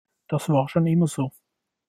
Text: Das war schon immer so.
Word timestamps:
Das 0.29 0.49
war 0.49 0.67
schon 0.67 0.87
immer 0.87 1.05
so. 1.05 1.31